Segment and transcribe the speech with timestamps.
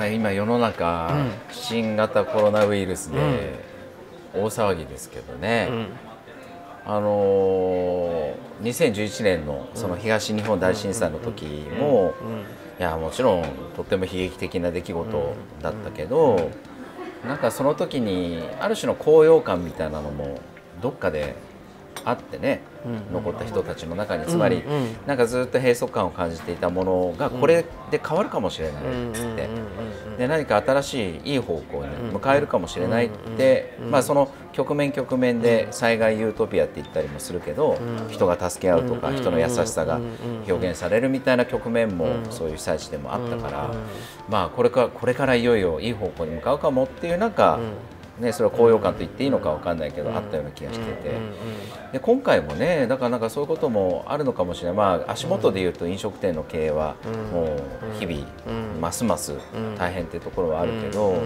[0.00, 1.12] まあ、今世の中、
[1.52, 3.18] 新型コロナウイルスで
[4.32, 5.68] 大騒ぎですけどね、
[6.86, 11.44] あのー、2011年のその東日本大震災の時
[11.78, 12.14] も、
[12.78, 13.44] いやもちろん
[13.76, 16.50] とっても悲劇的な出来事だったけど、
[17.28, 20.40] なんかその時にある種の高揚感みたいなのも
[20.80, 21.36] どっかで
[22.04, 22.62] あってね、
[23.12, 24.24] 残った人たちの中に。
[24.24, 24.64] つまり、
[25.06, 28.86] なんかずっと閉塞感を感じていたものがこれで変わるかもしれないっ
[29.36, 29.48] て
[30.20, 37.78] で何か新しいいい方向に迎えるかもしれないって、まあ、その局面局面で災害ユートピアって言ったりもするけど、
[38.10, 39.98] 人が助け合うとか人の優しさが
[40.46, 43.74] 表現されるみたいな局面もそういう被災地でもあったから、
[44.28, 47.58] まあ、これからこれからいよいよいい方向に向かうかもっていうなんか、
[48.18, 51.10] ね、それは高揚感と言っていいのか分かんないけど、あったような気がしてて、
[51.92, 56.96] で今回もねだからなんかそういうこともあるのかもしれない、まあ、足元でいうと飲食店の経営は
[57.32, 58.26] もう日々、
[58.80, 59.34] ますます
[59.78, 61.16] 大変っていうところはあるけど、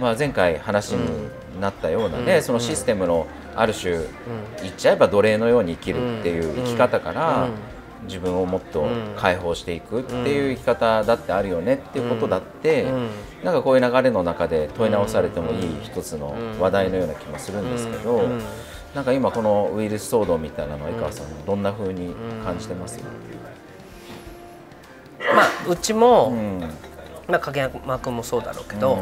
[0.00, 1.28] まあ、前回話に
[1.60, 3.92] なったようなね、そのシステムのある種、
[4.62, 7.48] 言っちゃえば奴隷のように生きるっていう生き方から、
[8.04, 12.86] 自分をもっと解放していくっていう生き方だってあるよねっていうことだって、
[13.42, 18.22] なんかこういう流れの中で問い直されてもいい一つの話題のような気もするんですけど、
[18.94, 23.00] なんか今このウイルス騒動みたいなのは井川さんどんなふうに感じてます、
[25.34, 26.30] まあうちも、
[27.28, 28.98] まあ、影山君もそうだろうけど、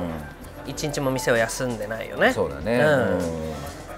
[0.67, 2.33] 一日も店を休んでないよね。
[2.33, 2.83] そうだね、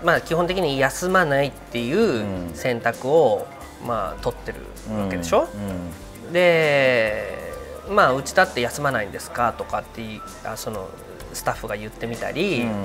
[0.04, 2.24] まあ、基本的に休まないっていう
[2.54, 3.46] 選択を、
[3.84, 4.60] まあ、取ってる
[4.96, 7.52] わけでしょ、うんうん、で
[7.90, 10.02] まあうちだって休まないんですかとかって
[10.44, 10.88] あその
[11.32, 12.84] スタッフが言ってみたり、うん、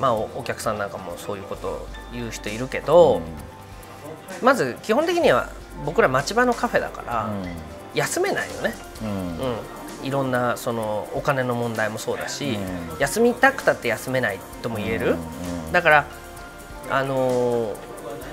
[0.00, 3.20] まあお客さんなんかもそういうことを言う人いるけど、
[4.42, 5.48] まず基本的には
[5.86, 7.30] 僕ら町場のカフェだから、
[7.94, 8.74] 休めないよね、
[10.02, 10.06] うん。
[10.06, 12.58] いろんなそのお金の問題もそうだし、
[12.98, 15.16] 休みたくたって休めないとも言える、
[15.70, 16.06] だから
[16.90, 17.74] あの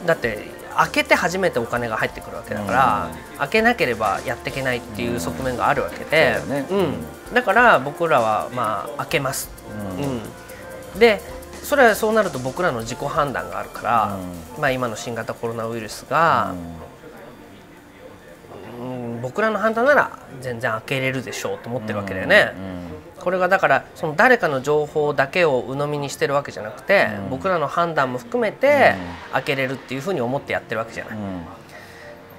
[0.06, 6.66] だって開けて初めてお金が入ってくるわけだから、うん、開けなければやっていけないっていう側面があるわけで、うん、ね。
[6.70, 9.50] うん、だから僕らはまあ開けます、
[10.96, 11.00] うん。
[11.00, 11.22] で
[11.64, 14.18] それはそうなると僕らの自己判断があるから、
[14.60, 16.56] まあ、今の新型コロナウイルスが、
[18.80, 19.22] うん。
[19.22, 22.54] 僕らの判断なら全然開けれるでしょうと思ってるわけだよね。
[23.20, 28.96] これがだからその誰かの情報だけを鵜呑みにしてるわけじゃなくて、うん、僕らの判断も含めて
[29.32, 31.18] 開けれるっていうふうに思ってやってるわけじゃない。
[31.18, 31.46] うん、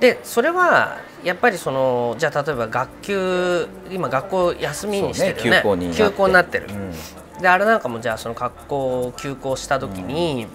[0.00, 6.58] でそれはやっぱりそのじゃあ例えば学級今学校休みにしてるよね、ね、休校になって。
[6.58, 6.66] る。
[6.68, 10.46] うん、であれなんかもじゃあその学校休校した時に、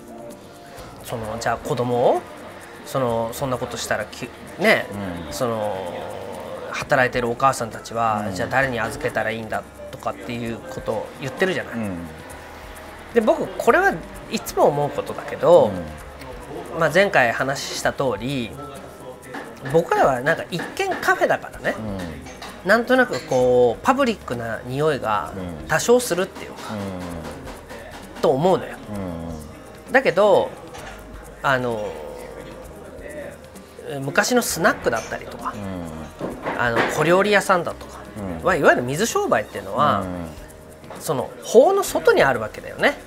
[1.04, 2.22] そのじゃあ子供を
[2.86, 4.06] そのそんなことしたら
[4.60, 4.86] ね、
[5.32, 5.76] その
[6.72, 11.74] 働いてるお母さんたちは、じゃあ誰に預けたらいいんだとかっていうことを言ってるじゃない。
[11.76, 11.98] うん、
[13.14, 13.94] で僕これは
[14.32, 15.72] いつも思うことだけど、
[16.74, 18.52] うん、まあ、前回話した通り
[19.72, 21.76] 僕らはなんか一見カフェだからね、
[22.64, 25.34] うん、なんとなくこうパブリックな匂いが
[25.68, 26.60] 多少するっていうか、
[28.22, 28.78] と思うのよ。
[29.92, 30.50] だけど
[31.42, 31.88] あの
[34.02, 35.54] 昔のスナックだったりとか、
[36.58, 38.00] あの小料理屋さんだとか
[38.44, 40.04] はいわゆる水商売っていうのは、
[41.00, 42.98] その法の外にあるわけだよね。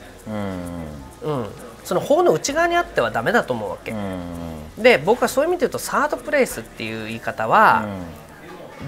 [1.23, 1.47] うん、
[1.85, 3.95] その法の内側にあってはダメだと思うわけ。
[4.77, 7.85] で僕はそういう意味で言うとサードプレイスっていう言い方は、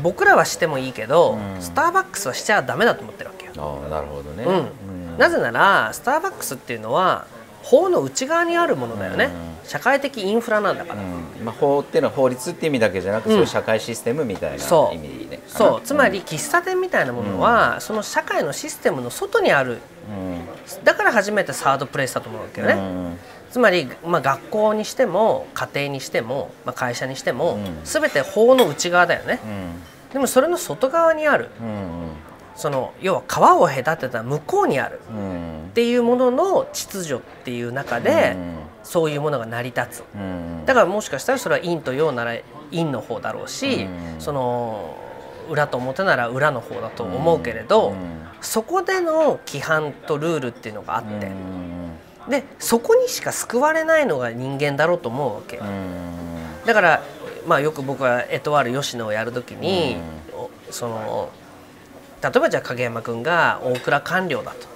[0.02, 3.52] 僕らはしてもいいけど、スターバックスはしちゃダメだと思ってるわけよ。
[3.56, 7.26] あなるほどね、うん、なぜならスターバックスっていうのは
[7.62, 9.26] 法の内側にあるものだよね、
[9.62, 15.80] うん、社会的インフラなんだから、うん、まあ、法っていうのは法律って意味だけじゃなくて、うん、そういう社会システムみたいな意味でそう。
[15.82, 19.78] つまり喫茶店みたいなものは、その社会のシステムの外にある、
[20.84, 23.16] だから初めてサードプレイスだと思うわけよね、
[23.50, 29.40] つまり、まあ、学校にしても家庭にしても、まあ、会社にしても、全て法の内側だよね、
[30.12, 31.50] でもそれの外側にある、
[32.56, 35.00] その要は川を隔てた向こうにある。
[35.70, 38.36] っていうものの秩序っていう中で、
[38.82, 40.04] そういうものが成り立つ、
[40.66, 42.34] だからもしかしたらそれは陰と陽なら
[42.72, 43.86] 陰の方だろうし、
[44.18, 44.96] その
[45.48, 47.94] 裏と表なら裏の方だと思うけれど、
[48.40, 51.30] そこでの規範とルールっていうのがあって、
[52.28, 55.60] でそこにしか救われないのが人間だろうと思うわけ、
[56.66, 57.02] だから
[57.46, 59.98] まあよく僕はエトワール吉野をやるときに、
[60.70, 61.30] その
[62.22, 64.66] 例えばじゃあ影山君が大蔵官僚だと、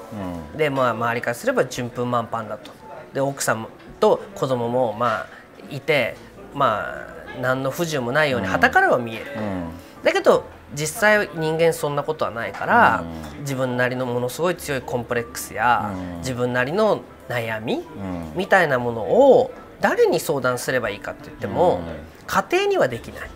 [0.52, 2.72] うん、でまあ周りからすれば順風満帆だと。
[3.12, 3.66] で奥さん
[4.00, 5.26] と子供もまあ
[5.70, 6.16] いて
[6.54, 7.06] ま
[7.36, 9.70] あ何の不自由もないようにはたからは見える、うん、
[10.02, 10.44] だけど
[10.74, 13.04] 実際人間そんなことはないから、
[13.40, 16.18] 自分なりのものすごい強いコンプレックスや、うん。
[16.18, 18.32] 自分なりの悩み、うん。
[18.34, 21.84] みたいなものを誰に相談すればいいかって言っても、うん。
[22.26, 23.30] 家庭にはできない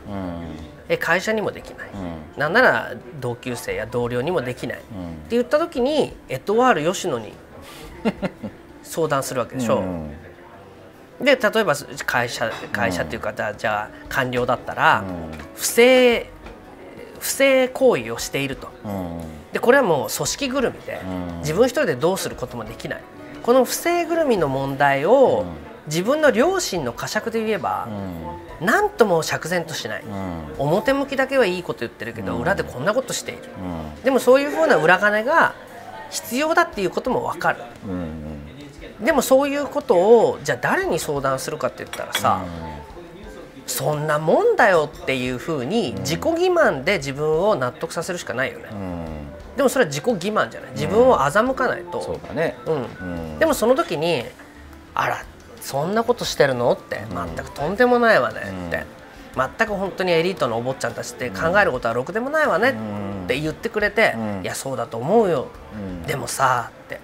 [0.97, 2.41] 会社にもできない、うん。
[2.41, 7.33] なんなら同級生や同僚にもできない、ってうん言った時にエトワール吉野に
[8.83, 9.81] 相談するわけでしょ。
[9.81, 10.11] うん
[11.21, 11.75] で例えば
[12.07, 15.39] 会社会社っていうか、じゃあ官僚だったら、うん。
[15.57, 16.31] 不正
[17.19, 18.69] 不正行為をしていると。
[18.85, 19.21] うん。
[19.53, 21.39] でこれはもう組織ぐるみで、うん。
[21.41, 23.01] 自分一人でどうすることもできない。
[23.43, 25.45] この不正ぐるみの問題を、
[25.89, 27.89] 自分の良心の呵責で言えば
[28.61, 28.67] う、ん。
[28.67, 30.55] 何とも釈然としない、うん。
[30.59, 32.43] 表向きだけはいいこと言ってるけど、うん。
[32.43, 33.43] 裏でこんなことしている。
[33.97, 34.03] うん。
[34.03, 35.55] でもそういうふうな裏金が
[36.11, 37.61] 必要だっていうことも分かる。
[37.87, 38.39] うん
[39.01, 42.45] でもそういうことをじゃあ誰に相談するかって言ったらさ、
[43.65, 49.57] そんなもんだよっていうふうに自己欺瞞で自分を納得させるしかないよね、うん。
[49.57, 50.71] でもそれは自己欺瞞じゃない。
[50.73, 52.57] 自分を欺かないと、そうだね。
[52.67, 52.77] うんう
[53.37, 53.39] ん。
[53.39, 54.25] でもその時に
[54.95, 55.25] 「あら
[55.61, 58.87] そんなことしてるの?」って「全くとんでもないわね」って、
[59.37, 67.01] 全く本当にエリートのお坊ちゃんたちって考えることはろくでもないわねって言ってくれて「うんいやそうだと思うよ、うんでもさ」って、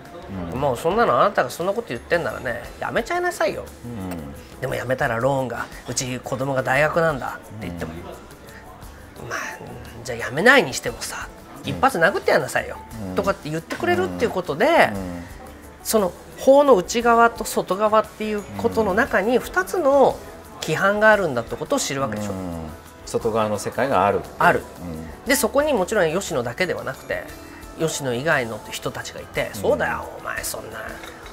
[0.57, 7.93] もうそんなのあなたがそんなこと言ってんならねやめちゃいなさいよ」うんでもやめたらローンがうち子供が大学なんだって言っても、
[9.29, 9.39] まあ
[10.05, 11.29] じゃあやめないにしてもさ
[11.65, 12.77] 一発殴ってやんなさいよ、
[13.17, 14.91] とかって言ってくれるっていうことで、
[15.83, 20.19] その法の内側と外側っていうことの中に2つの
[20.61, 22.33] 規範があるんだってことを知るわけでしょ。
[22.33, 22.39] うん。
[23.07, 24.61] 外側の世界があるある。
[24.61, 25.27] うん。
[25.27, 27.25] でそこにもちろん吉野だけではなくて
[27.79, 30.79] 吉野以外の人たちがいて「そうだよお前そんな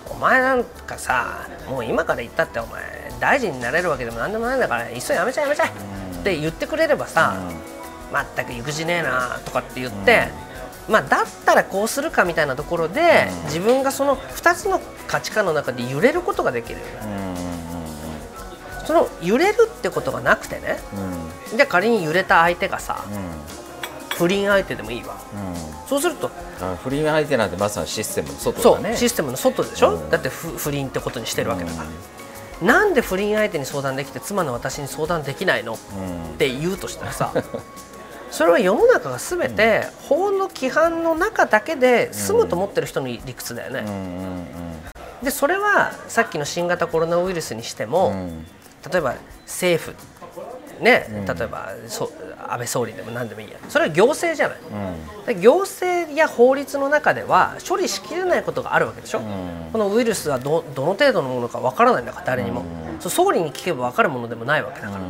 [0.09, 5.67] お前なんかさもう今から言ったってお前大臣になれるわけでもなんでもないんだからいっそやめちゃえやめちゃえ」
[6.19, 7.35] って言ってくれればさ
[8.11, 10.27] 「まったく行くじねえな」とかって言って、
[10.89, 16.91] まあだったらこうするかみたいなところで、自分がその2つの価値観の中で揺れることができるよね。
[18.85, 20.79] その揺れるってことがなくてね。
[20.93, 21.03] うん。
[21.03, 24.15] うんじゃあ仮に揺れた相手がさうん。
[24.15, 25.17] 不倫相手でもいいわ。
[25.33, 25.37] う
[25.85, 25.87] ん。
[25.87, 26.31] そうすると
[26.61, 30.09] あ不倫相手なんてまさにシステムの外そう、だねシステムの外でしょ、うん。
[30.09, 31.83] だって不不倫ってことにしてるわけだか
[32.61, 35.73] ら、なんで不倫相手に相談できて妻の私に相談できないの？
[35.73, 35.77] っ
[36.31, 36.37] うん。
[36.37, 37.33] て言うとしたらさ
[38.31, 43.83] それは世の中が全て法の規範の中だけで済むと思ってる人の理屈だよね、
[45.21, 48.13] でそれはさっきの新型コロナウイルスにしても、
[48.89, 49.95] 例えば政府
[50.81, 51.25] ね、うん。
[51.25, 52.11] 例えばそ
[52.47, 53.57] 安倍総理でも何でもいいや。
[53.69, 54.57] それは行政じゃない。
[54.57, 55.25] うん。
[55.25, 59.69] で行政や法律の中では処理しきれないことがあるわけでしょ、ん。
[59.71, 62.63] このウイルスはどどの程度のものかわからないんだから誰にも、
[62.99, 65.01] そう総理に聞けば分かるものでもないわけだから、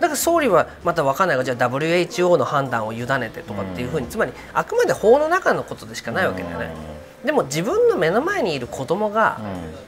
[0.00, 6.70] だから総理はまた分かんないがじゃあ WHO の判断を委ねてとかっていうふうに、つまりあくまで法の中のことでしかないわけだよね、
[7.24, 9.40] でも自分の目の前にいる子供が、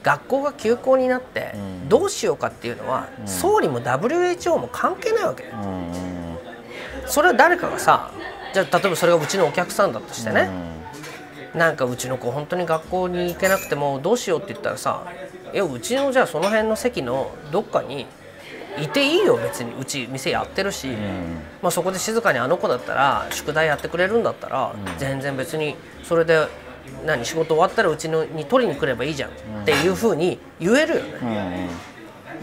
[0.03, 1.89] 学校が休校になってうん。
[1.89, 5.45] どうしようかっていうのは、総理も WHO も関係ないわけ、
[7.05, 8.11] それは誰かがさ
[8.53, 10.49] じゃあ例えばそれがうちのお客さんだとしてね、
[11.55, 15.03] なんかうちの子本当に学校に行けなくてもどうしようって言ったらさ
[15.53, 18.05] いやうちのじゃあその辺の席のどっかに
[18.81, 19.73] いていいよ別に。
[19.79, 20.87] うち店やってるし、
[21.61, 26.47] まあ、そこで静かにあの子だったら宿題やってくれるんだったら、全然別にそれで
[27.05, 29.33] 何仕事終わったらうちのに取りに来ればいいじゃんっ
[29.65, 31.69] ていうふうに言えるよね。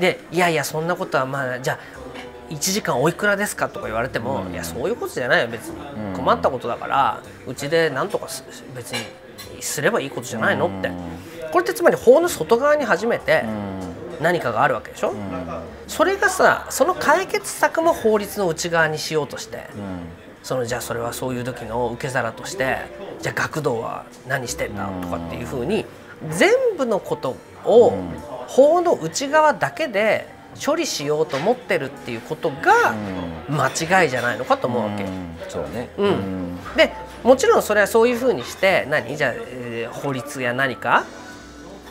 [0.00, 1.78] でいやいやそんなことはまあじゃあ
[2.52, 5.76] 1時間おいくらですかとか言われても、いやそういうことじゃないよ別に、
[6.16, 8.42] 困ったことだからうちで何とかす
[8.74, 8.98] 別に
[9.60, 10.66] すればいいことじゃないの？
[10.66, 10.90] って、
[11.52, 13.44] これってつまり法の外側に初めて
[14.20, 15.14] 何かがあるわけでしょ、
[15.88, 19.66] それがさその解決策も法律の内側にしようとして、
[20.42, 22.78] そのじゃあそれはそういう時の受け皿として
[23.20, 25.84] じゃあ学童は何してんだとかっていうふうに
[26.30, 27.92] 全部のことを
[28.46, 30.26] 法の内側だけで
[30.64, 32.94] 処理しようと思ってるっていうことが
[33.48, 35.04] 間違いじゃないのかと思うわけ。
[35.04, 35.36] うん。
[35.48, 35.90] そうね。
[35.98, 36.58] うん。
[36.76, 36.92] で
[37.22, 39.16] もちろんそれはそういうふうにして何？
[39.16, 41.04] じゃあ、えー法律や何か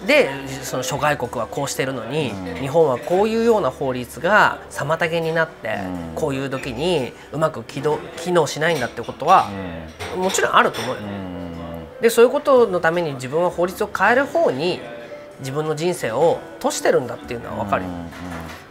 [0.05, 0.29] で
[0.63, 5.79] その諸外国はこうしてるのに、日本はこういうような法律が妨げになって、
[6.13, 6.15] うん。
[6.15, 9.49] こういう時にうまく機能しないんだってことは、
[10.15, 11.01] もちろんあると思うよ。
[12.01, 14.79] でそういうことのために自分は法律を変える方に
[15.39, 17.89] 自分の人生を賭してるんだっていうのは分かるよ。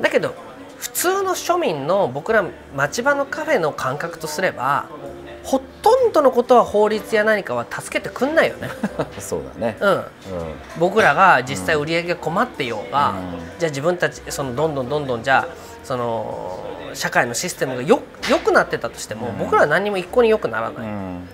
[0.01, 0.35] だけど
[0.79, 4.87] 普通の庶民の僕ら町場のカフェの感覚とすれば
[5.47, 8.69] ほとんどのことは法律や何かは助けてくんないよね。
[9.21, 9.77] そうだね。
[9.81, 10.05] うん、うん。
[10.77, 13.15] 僕らが実際売り上げが困っていようが、うん。
[13.57, 16.59] じゃあ自分たちそのどんどんどんどんじゃあその
[16.95, 19.39] 社会のシステムがよ良くなってたとしても、うん。
[19.39, 21.29] 僕らは何にも一向に良くならない、っうん。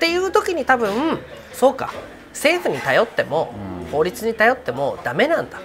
[0.00, 1.18] ていう時に多分
[1.52, 1.92] そうか。
[2.32, 3.52] 政府に頼っても、
[3.84, 3.90] うん。
[3.92, 5.58] 法律に頼ってもダメなんだ。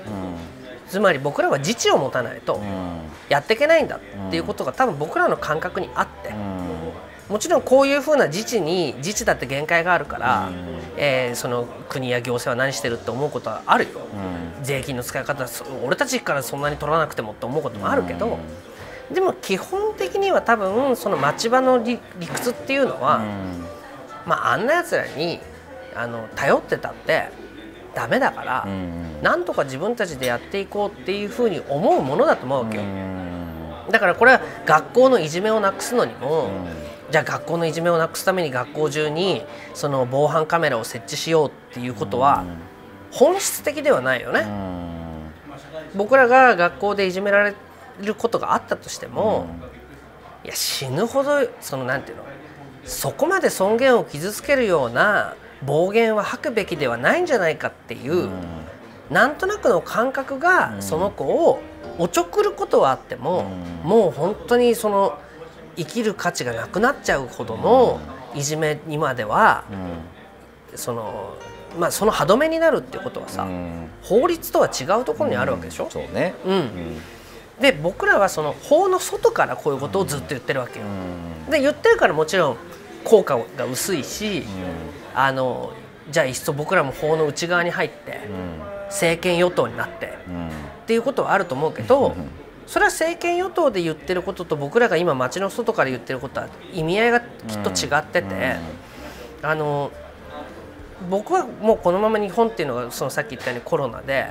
[0.90, 3.00] つまり僕らは自治を持たないとうん。
[3.30, 4.00] やっていけないんだっ
[4.30, 6.55] ていうことが多分僕らの感覚にあって、うん
[7.30, 10.56] もちろんこういうふうな自治に自治だって限界があるから、うん。
[10.98, 14.02] えーその国や行政は何してるって思うことはあるよ。
[14.60, 14.64] うん。
[14.64, 18.38] 税金の使い方そ俺たちからそんなに取らなくてもって思うこともあるけど、
[19.12, 23.22] でも基本的には多分その町場の理理屈っていうのは、
[24.26, 25.40] まあ、あんなやつらに
[25.96, 27.30] あの頼ってたって
[27.94, 28.76] ダメだから、うんう
[29.20, 29.24] ん。
[29.24, 33.92] なんとか自分たちでやっていこうっていうふうに思うものだと思うわけよ、うん。
[33.92, 39.44] だからこれは学校のいじめをなくすのにも、うんじゃあ学校のいじめをなくすために学校中に
[39.74, 42.44] その防犯カメラを設置しようっていうことは
[43.12, 44.42] 本質的ではないよね。
[44.42, 45.98] うん。
[45.98, 47.54] 僕らが学校でいじめられ
[48.02, 49.48] ることがあったとしても、
[50.44, 52.24] いや死ぬほどそのなんていうの
[52.84, 58.30] そこまで尊厳を傷つけるような暴言は吐くべきではないんじゃないかっていう、
[59.10, 61.62] なんとなくの感覚がその子を
[61.98, 63.44] おちょくることはあっても、
[63.84, 65.18] もう本当にその
[65.76, 68.00] 生きる価値がなくなっちゃうほどの
[68.34, 69.64] いじめにまでは、
[70.76, 71.36] その
[71.78, 73.88] まあその歯止めになるってことはさ、うん。
[74.02, 76.34] 法律とは違うところにあるわけでしょ、そうね。
[76.46, 77.02] うん。
[77.60, 80.86] で僕らはその法の外からこういうことをずっと言ってるわけよ。
[81.50, 82.58] で言ってるからもちろん
[83.04, 84.44] 効果が薄いし、
[85.14, 85.72] あの
[86.10, 88.20] じゃあいっそ僕らも法の内側に入って
[88.88, 90.10] 政権与党になってっ
[90.86, 92.16] ていうことはあると思うけど、
[92.68, 97.28] それは政権与党で言ってることと僕らが今街の外から言ってることは意味合いがきっ
[97.60, 98.56] と違ってて、
[99.42, 99.92] あの
[101.10, 104.28] 僕はもうこのまま日本っていうのがそのさっき言ったようにコロナで、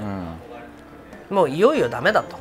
[1.31, 2.37] もういよいよダメだと。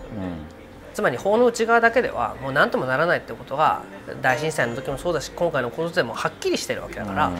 [0.93, 3.81] つまり法の内側だけではもう何ともならないってことが
[4.21, 7.31] 大震災の時もそうだし今回のことでもはっきりしてるわけだから、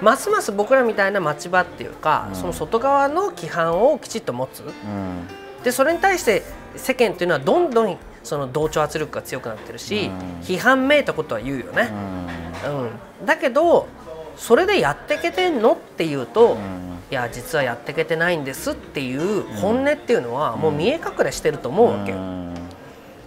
[0.00, 4.64] ますます僕らみたいな町場っていうか、その外側の規範をきちっと持つ。
[5.64, 6.42] でそれに対して
[6.76, 10.10] 世間っていうのはどんどんその同調圧力が強くなってるし、
[10.42, 11.90] 批判めいたことは言うよね、
[13.20, 13.26] うん。
[13.26, 13.88] だけど
[14.36, 16.56] それでやってけてんのっていうと、
[17.10, 22.18] いや実はやってけてないんですっていう本音っていうのはもう見え隠れしてると思うわけよ。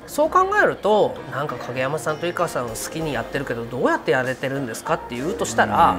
[0.08, 5.98] そう考えるとなんか影山さんと井川さんは好きにやってるけどどうやってやれてるんですかって言うとしたら、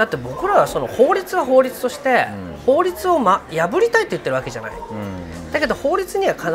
[0.00, 2.26] だって僕らはその法律は法律として、
[2.64, 4.72] 法律を、ま、破りたいって言ってるわけじゃない。
[5.52, 6.46] だけど法律には必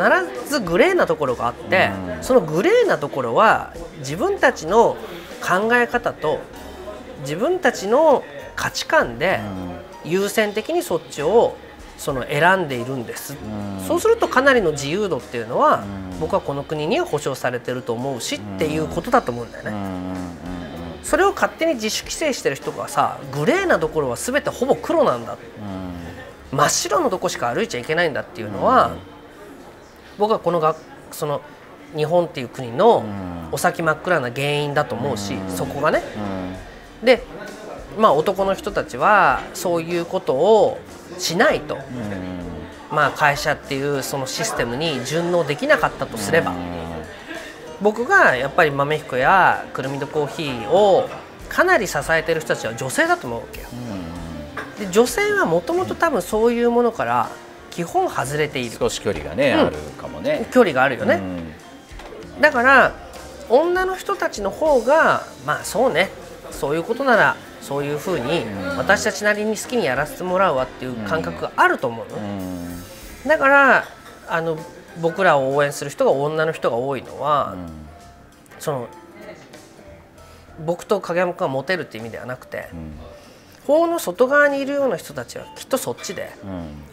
[0.50, 1.90] ずグレーなところがあって、
[2.22, 4.96] そのグレーなところは自分たちの
[5.40, 6.40] 考え方と
[7.20, 8.24] 自分たちの
[8.56, 9.38] 価値観で
[10.04, 11.56] 優先的にそっちを
[11.98, 13.36] その選んでいるんです、
[13.86, 15.84] そうするとかなりの自由度っていうのは、
[16.18, 19.72] 僕はこの国には保障されてると思うしっていうことだと思うんだよね。
[21.06, 25.38] それを勝手に自主規制してる人がさグレーなところは全てほぼ黒なんだ、
[26.50, 28.90] 真っ白のとこしか歩いちゃいけないんだっていうのは、
[30.18, 30.74] 僕はこのが
[31.12, 31.42] その
[31.94, 33.04] 日本っていう国の
[33.52, 36.02] お先真っ暗な原因だと思うし、そこがね。
[37.04, 37.22] で
[37.96, 40.78] まあ男の人たちはそういうことを
[41.18, 41.78] しないと、
[42.90, 46.52] まあ会社っていうそのシステムに順応できなかったとすれば、
[47.80, 51.08] 僕がやっぱり豆彦やくるみとコーヒーを
[51.48, 53.68] かなり支えてる人たちは女性だと思うわけよ。
[54.78, 57.30] で女性はもともと多分そういうものから
[57.70, 58.76] 基本外れている。
[58.78, 60.48] 少し距離がね、あるかもね。
[60.50, 61.20] 距離があるよね。
[62.40, 62.94] だから
[63.48, 66.10] 女の人たちの方がまあそうね。
[66.50, 68.44] そういうことならそういうふうに
[68.78, 72.18] 私たちなりに好きにやらせてもらうわっていう感覚があると思うの、
[73.26, 73.84] だから
[74.28, 74.56] あの
[75.00, 77.54] 僕らを応援する人が女の人が多いのは、
[78.58, 78.88] その
[80.64, 82.68] 僕と影山君がモテるっていう意味ではなくて、
[83.66, 86.30] 法の外側にいるような人たちはきっとそっちで、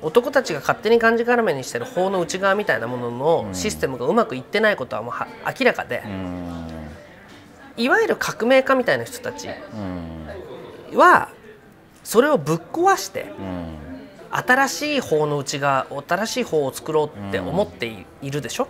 [0.02, 5.28] 男たちが勝手にがんじがらめにしてる法の内側みたいなもののシステムがうまくいってないことはもうは
[5.60, 6.04] 明らかで、
[7.78, 9.48] いわゆる革命家みたいな人たち
[10.94, 11.30] は
[12.04, 13.32] それをぶっ壊して、
[14.36, 18.68] 新しい法の内側新しい法を作ろうって思っていいるでしょ、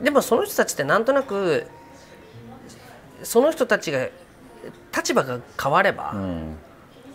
[0.00, 1.66] でもその人たちってなんとなく
[3.22, 4.08] その人たちが
[4.96, 6.14] 立場が変われば、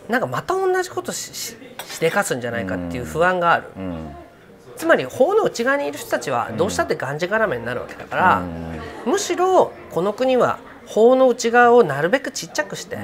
[0.08, 1.56] なんかまた同じことし
[2.00, 3.64] でかすんじゃないかっていう不安がある、
[4.76, 8.42] つまり法の内側にいる人たちはどうしたってがんじがらめになるわけだから、
[9.06, 12.98] むしろこの国は法の内側をなるべくちっちゃくして、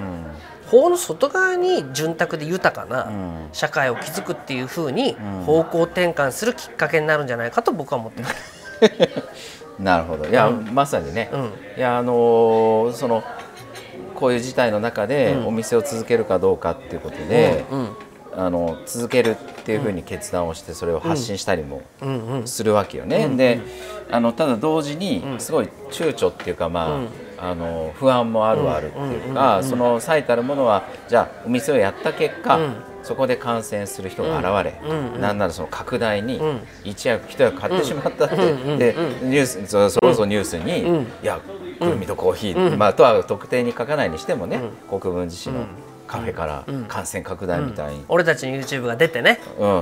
[0.67, 3.11] 法の外側に潤沢で豊かな
[3.53, 8.57] 社会を築くっていうふうに方向転換するきっかけになるんじゃないかと僕は思ってます。
[9.79, 10.27] なるほど。
[10.27, 11.41] いや、うん、まさにね、うん、
[11.77, 13.23] いやあのー、その
[14.15, 17.89] こういう事態の中でお店を続けるかどうかっていうことで、うん、
[18.37, 21.83] あの続けるっていうふうに決断をしてそれを発信したりも
[22.47, 23.29] するわけよね。
[23.37, 23.61] で
[24.11, 32.59] あのただ同時にすごい躊躇っていうかまあ、あの不安もあるあるっていうか、その最たるものはじゃあお店をやった結果、
[33.03, 36.41] そこで感染する人が現れ、うん、なんならその拡大に
[36.85, 41.41] 一役一役買ってしまったって、でニュースそろそろニュースに、いや
[41.79, 45.67] くるみとコーヒー、まあ、とは特定に書かないにしてもね、国分寺市の。
[46.07, 49.41] カフェから感染拡大みたいに、俺たちの YouTube が出てね、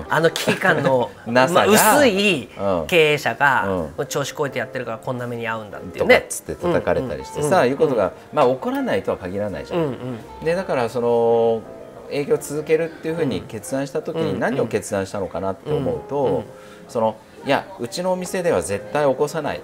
[0.09, 2.49] あの危機感の まあ、薄い
[2.87, 6.27] 経営者が、調子こいてやってるからこんな目に遭うんだっていうね。
[6.29, 10.19] つって叩かれたりしてさ、いうことが、まあ、起こらないとは限らないじゃん。
[10.45, 11.63] でだからその
[12.11, 16.45] 営業を続けるっていうふうに決断した時に何を決断したのかなって思うと、
[16.89, 17.17] その
[17.47, 19.61] いやうちのお店では絶対起こさないっ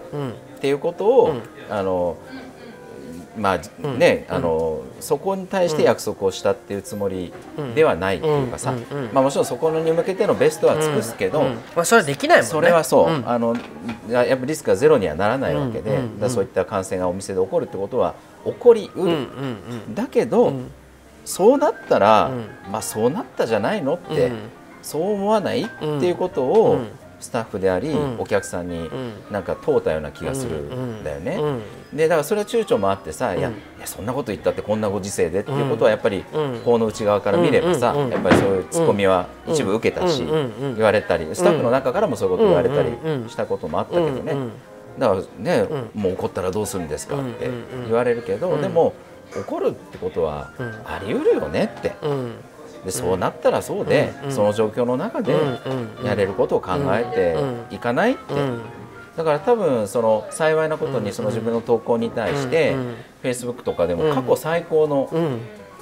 [0.61, 1.35] ていうことを、
[1.71, 2.17] あの
[3.39, 7.33] まあね、あのそこに対して約束をしたっていうつもり
[7.75, 8.75] ではないっていうかさ、
[9.13, 11.43] まあ、もちろんそこに向けてのベストは尽くすけど、
[11.77, 12.51] まあ、それはできないもんね。
[12.51, 13.55] それはそう、あの
[14.09, 19.27] やっぱリスクがゼロにはならないわけで、だそういった感染がお店で起こるってことは起こりうる、
[19.95, 20.53] だけど、
[21.25, 22.33] そうなったら、
[22.71, 24.33] まあそうなったじゃないのって、
[24.83, 26.81] そう思わないっていうことを、
[27.21, 28.91] スタッフであり、お客さんに
[29.31, 31.41] なんか問うたような気がするんだよね。
[31.93, 36.25] でだからそれは躊躇もあってさ、いやいやそんなこと言ったってこんなご時世でっていうことはやっぱり
[36.65, 42.91] 法の内側から見ればさ、やっぱりそういうツッコミは一部受けたし、言われたりスタッフの中からもそういうこと言われたり
[43.29, 44.35] したこともあったけどね。
[44.99, 47.49] だからね、もう怒ったらどうするんですかって
[47.87, 48.95] 言われるけど、でも
[49.37, 50.51] 怒るってことは
[50.85, 51.93] あり得るよねって。
[52.85, 55.35] でそうなったらそうで、その状況の中で
[56.05, 57.05] やれることを考え
[57.71, 58.35] ていかないって、
[59.17, 62.75] だから多分その幸いなことにその自分の投稿に対して、
[63.23, 65.11] フェイスブックとかでも過去最高の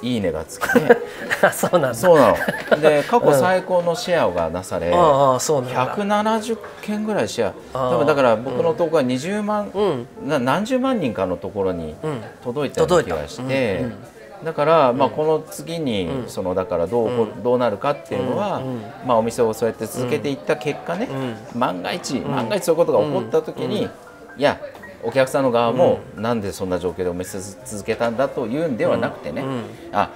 [0.03, 0.97] いいねがつきね、
[1.53, 2.35] そうなんそうな
[2.71, 2.81] の。
[2.81, 7.91] で 過去最高のシェアがなされ、うん、170件ぐらいシェア。
[7.91, 11.95] 多分だから僕の投稿は20万、うん、何十万人かのところに
[12.43, 13.87] 届いたような気がして。
[14.45, 18.63] だから、まあ、この次に、そのだからどう,、どうなるかっていうのは、
[19.07, 21.09] まあ、お店をそうやって続けていった結果ね、
[21.57, 23.89] 万が一万が一そういうことが起こった時に、
[24.37, 24.61] いや
[25.03, 29.45] お客さんの側も、なんでそんな状況でお店続けたんだというんではなくてね、
[29.93, 30.11] あ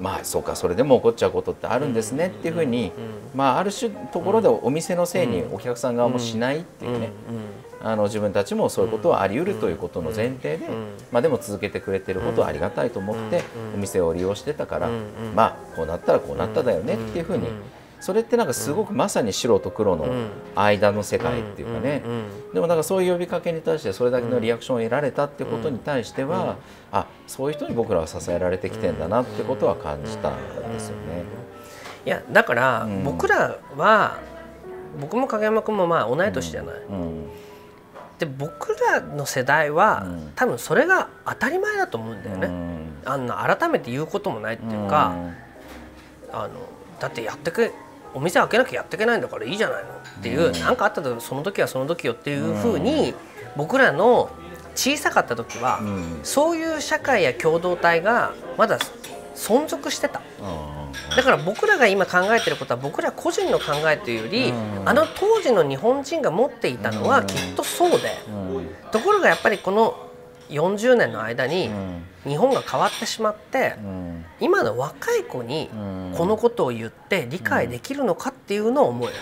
[0.00, 2.92] まあそうかそれでも起こっちゃうことってあるんですねっていうふうに、
[3.34, 7.10] まあ、ある種ところでお店のせいにお客さん側もしないっていうね、
[7.84, 10.68] あの自分たちもそういうことはあり得るということの前提で、
[11.12, 13.42] まあ、でも続けてくれてることはありがたいと思って
[13.74, 14.88] お店を利用してたから、
[15.34, 17.46] まあこうなったらこうなっただよねっていうふうに
[18.00, 20.06] それってなんかすごくまさに白と黒の
[20.54, 22.02] 間の世界っていうかね。
[22.54, 26.56] でもなんかそういう呼びかけに対してそれだけのリアクションを得られたってことに対しては
[26.90, 30.36] あそういう人に僕らは支えられてきてんだなってことは感じたん
[30.72, 31.24] ですよね。
[32.06, 34.18] いやだから僕らは、
[35.00, 36.74] 僕も影山君もまあ同い年じゃない。
[36.90, 37.24] うん
[38.18, 45.14] で僕らの世代は、うん、多分それが当たり前だと思うんだよね、うん、あんな改めて言うこともないっていうか、
[46.30, 46.50] うん、あの
[47.00, 47.72] だってやってく
[48.14, 53.14] お店開けなきゃやっていけないんだからいいじゃないのっていう何、うん、かあった時その時はその時よっていうふうに、
[53.56, 54.30] 僕らの
[54.76, 55.80] 小さかった時は、
[56.22, 58.78] そういう社会や共同体がまだ
[59.34, 60.22] 存続してた。
[61.16, 64.52] だから僕らが今考えてることは僕ら個人の考えというより、
[64.84, 68.18] あの当時の日本人が持っていたのはきっとそうで、
[68.90, 70.10] ところがやっぱりこの
[70.50, 71.70] 40年の間に
[72.24, 73.76] 日本が変わってしまって、
[74.40, 75.70] 今の若い子に
[76.16, 79.14] このことを言って理解できるのかっていうのを思うよ、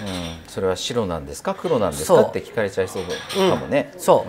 [0.48, 1.54] それは白なんですか？
[1.54, 2.22] 黒なんですか？
[2.22, 3.92] って聞かれちゃいそうかもね。
[3.98, 4.26] そ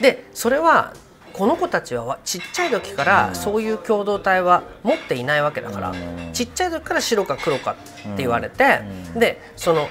[0.00, 0.94] う、でそれは
[1.38, 5.94] この子たちはちっちゃい時からそういう共同体は持っていないわけだから、
[6.32, 7.76] ちっちゃい時から白か黒かっ
[8.16, 8.80] て言われて、
[9.14, 9.88] でその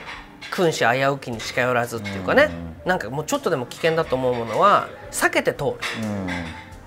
[0.52, 2.50] 君子危うきに近寄らずっていうかね、
[2.86, 5.74] なんかもうちょっとでも危険だと思うものは避けて通る。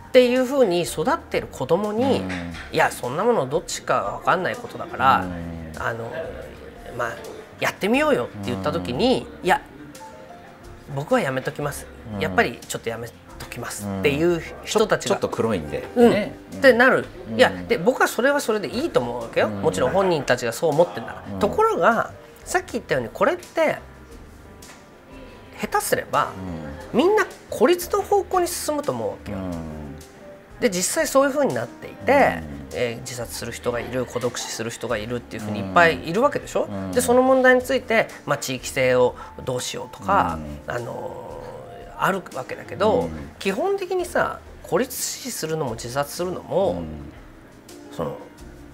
[0.09, 2.20] っていうふうに育ってる子供に、
[2.70, 5.27] いやそんなものどっちか分かんないことだから、
[5.79, 6.12] あの
[6.99, 7.16] まあ
[7.61, 9.62] やってみようよって言った時に、いや
[10.94, 11.87] 僕はやめときます、
[12.18, 13.14] やっぱりちょっとやめと
[13.50, 16.34] きますっていう人たちが、ちょっと黒いんで、ね。
[16.56, 17.04] ってなる、
[17.36, 22.12] いやで僕はそれはそれでいいと思うわけよ、もちろん本人たちがそう思ってんだから、ところが
[22.44, 23.78] さっき言ったようにこれって
[25.60, 26.32] 下手すれば、
[26.94, 29.38] みんな孤立の方向に進むと思うわけよ。
[30.60, 32.42] で実際そういうふうになっていて、
[32.74, 41.39] えー自殺する人がいる孤独死する人がいるっていうふうにいっぱいいるわけでしょ、でその問題について、まあ、地域性をどうしようとか、あのー
[42.02, 43.08] あるわけだけど、
[43.38, 46.82] 基本的にさ孤立死するのも自殺するのも、
[47.92, 48.16] その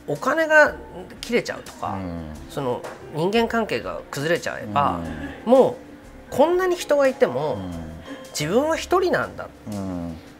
[0.06, 0.74] お金が
[1.20, 1.98] 切れちゃうとか、
[2.48, 2.82] その
[3.14, 5.00] 人間関係が崩れちゃえば、
[5.44, 7.58] もうこんなに人がいても、
[8.38, 9.48] 自分は一人なんだっ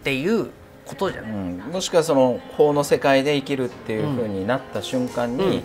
[0.05, 0.51] ていう
[0.85, 1.59] ことじゃない、うん。
[1.72, 5.62] もしくはその法の世界で生きるっていうふうになった瞬間に、うん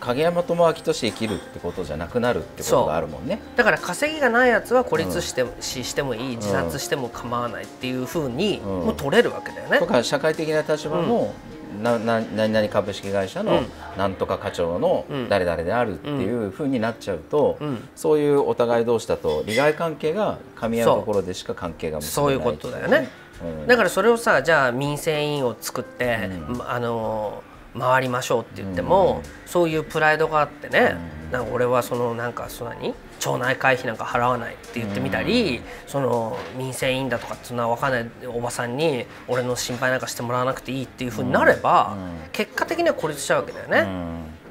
[0.00, 3.40] 影山智明として生きるってことじゃなくなるってことがあるもんね。
[3.56, 8.62] だから稼ぎがないやつは孤立して,、ししてもいい自殺しても構わないっていうふうに、ん。
[8.62, 9.78] もう取れるわけだよね。
[9.78, 9.86] と。
[9.86, 11.34] か社会的な立場も、
[11.82, 13.66] なな何々株式会社のうん。
[13.96, 15.28] なんとか課長のうん。
[15.28, 17.88] 誰々であるっていうふうになっちゃうと、うん。
[17.94, 23.08] そういうお互い同士だと利害関係が噛み合うところでしか関係が結そういうべないことだよね。
[23.42, 23.66] うん。
[23.66, 26.30] だからそれをさじゃあ民生委員を作って、
[26.66, 27.42] あの
[27.78, 30.96] 回りましょうって言っても、そういうプライドがあってね、
[31.30, 32.94] なんか俺はそのなんかその何？
[33.20, 41.96] 町内会費なんか払わないって言ってみたり、その民生委員だとかっていうのは分かんないおばさんに俺の心配なんかしてもらわなくていいっていうふうになれば、
[42.32, 43.86] 結果的には孤立しちゃうわけだよね。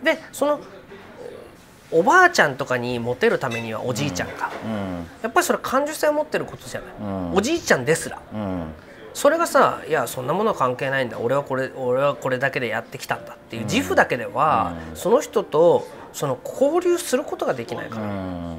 [0.03, 0.61] でその
[1.91, 5.07] おばあちゃんとかにモテるためにはおじいちゃんが、うん。
[5.23, 7.33] やっぱりそれは感受性を持ってることじゃない、うん。
[7.33, 8.21] おじいちゃんですら。
[8.31, 8.65] うん
[9.19, 11.19] それがさいやそんなものは関係ないんだ。
[11.19, 18.55] 俺はこれ俺はこれだけでやってきたんだっていう自負だけでは、その人とその交流することができないから、うん。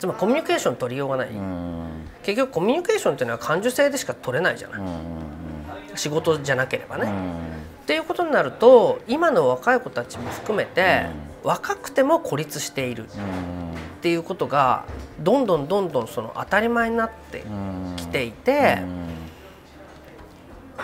[0.00, 2.08] つまりコミュニケーション取りようがない、うん。
[2.24, 5.96] 結局コミュニケーションっていうのは感受性でしか取れないじゃない、うん。
[5.96, 7.36] 仕事じゃなければね、うん。
[7.36, 11.06] っていうことになると今の若い子たちも含めて、
[11.44, 13.04] 若くても孤立している。
[13.04, 14.86] っていうことが
[15.20, 17.94] どんどんどんどんその当たり前になってうん。
[17.96, 18.78] きていて、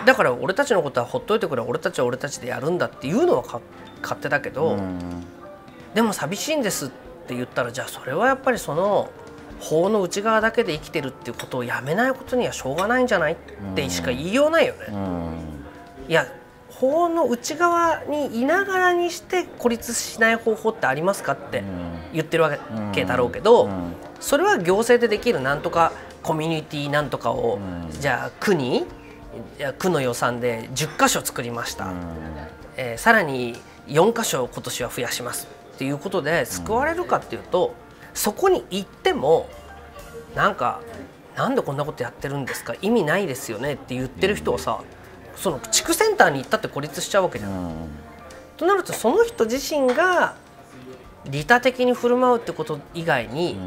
[0.05, 3.61] だから俺たちのことはほっといてくれ俺たちは俺たちでやるんだっていうのはか
[4.01, 4.77] 勝手だけど、
[5.93, 6.89] でも寂しいんですっ
[7.27, 9.09] て言ったらじゃあそれはやっぱりその
[9.59, 13.35] 法の内側だけで生きてるっていうことをやめないことにはしょうがないんじゃないっ
[13.75, 14.79] てしか言いようないよね。
[14.89, 15.31] うん。
[16.09, 16.27] いや
[16.69, 21.63] 法の内側にいながらにして孤立しない方法ってありますかって
[22.11, 22.57] 言ってるわ
[22.93, 23.69] けだろうけど、
[24.19, 27.59] それは行政でできるなんとかコミュニティなんとかを、
[27.91, 28.85] じゃあ区に
[29.77, 31.91] 区の予算で10箇所作りました、
[32.77, 33.55] えーさらに
[33.87, 37.75] 4箇所今年は増やしますっていうことで救われるかっていうと、
[38.13, 39.47] そこに行っても
[40.35, 40.81] なんか
[41.35, 44.81] なんでこんなことやってるんですか意味ないですよねって言ってる人はさ、
[45.35, 47.71] その地区センターに行ったって孤立しちゃうわけじゃん。
[48.57, 50.35] となるとその人自身が
[51.25, 53.57] 利他的に振る舞うってこと以外に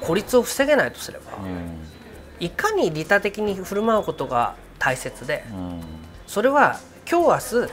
[0.00, 1.24] 孤立を防げないとすれば、
[2.40, 5.44] いかに利他的に振る舞うことが大切で、
[6.26, 7.72] それは今日明日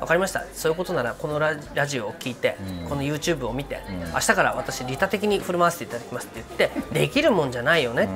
[0.00, 0.44] 分かりました。
[0.52, 2.56] そういうことならこのララジオを聞いて、
[2.88, 3.80] この YouTube を見て、
[4.12, 8.08] 明日から私利他的に振る舞わせていただきますって言ってできるもんじゃないよね、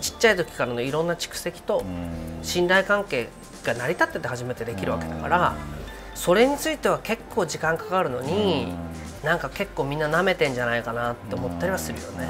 [0.00, 1.84] ちっちゃい時からのいろんな蓄積と
[2.42, 3.28] 信頼関係
[3.64, 5.56] が成り立ってて初めてできるわけだから、
[6.14, 8.72] それについては結構時間かかるのに、
[9.24, 12.28] なんか結構みんな舐めてんじゃないかなって思ったりはするよね。